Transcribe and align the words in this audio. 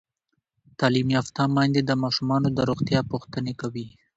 تعلیم 0.79 1.07
یافته 1.15 1.41
میندې 1.55 1.81
د 1.85 1.91
ماشومانو 2.03 2.47
د 2.53 2.59
روغتیا 2.69 2.99
پوښتنې 3.11 3.53
کوي. 3.61 3.87